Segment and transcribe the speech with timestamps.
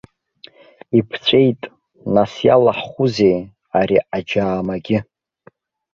[0.97, 1.61] Иԥҵәеит,
[2.13, 3.37] нас иалаҳхузеи
[3.79, 4.99] ари аџьаамагьы?!